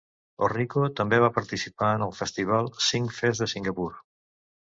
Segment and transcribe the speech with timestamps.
[0.45, 3.89] Orrico també va participar en el festival Singfest de Singapur.